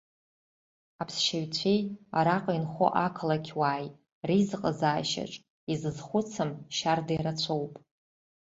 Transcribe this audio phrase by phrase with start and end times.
[1.01, 1.79] Аԥсшьаҩцәеи
[2.17, 3.87] араҟа инхо ақалақь уааи
[4.27, 5.33] реизыҟазаашьаҿ
[5.73, 7.73] изызхәыцым шьарда ирацәоуп.